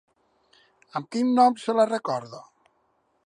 Amb 0.99 1.11
quin 1.17 1.29
nom 1.41 1.59
se 1.65 1.77
la 1.81 1.87
recorda? 1.91 2.41